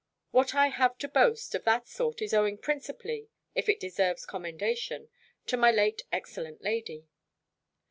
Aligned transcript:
What 0.31 0.55
I 0.55 0.69
have 0.69 0.97
to 0.97 1.07
boast, 1.07 1.53
of 1.53 1.63
that 1.65 1.87
sort, 1.87 2.23
is 2.23 2.33
owing 2.33 2.57
principally, 2.57 3.29
if 3.53 3.69
it 3.69 3.79
deserves 3.79 4.25
commendation, 4.25 5.09
to 5.45 5.57
my 5.57 5.69
late 5.69 6.01
excellent 6.11 6.63
lady. 6.63 7.05